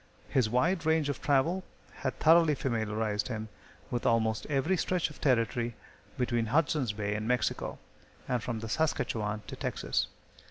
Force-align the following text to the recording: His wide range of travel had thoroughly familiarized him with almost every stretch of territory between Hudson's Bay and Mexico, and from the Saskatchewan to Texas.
His 0.29 0.49
wide 0.49 0.83
range 0.83 1.09
of 1.09 1.21
travel 1.21 1.63
had 1.93 2.17
thoroughly 2.17 2.55
familiarized 2.55 3.27
him 3.27 3.49
with 3.91 4.03
almost 4.03 4.47
every 4.47 4.75
stretch 4.75 5.11
of 5.11 5.21
territory 5.21 5.75
between 6.17 6.47
Hudson's 6.47 6.91
Bay 6.91 7.13
and 7.13 7.27
Mexico, 7.27 7.77
and 8.27 8.41
from 8.41 8.61
the 8.61 8.67
Saskatchewan 8.67 9.43
to 9.45 9.55
Texas. 9.55 10.07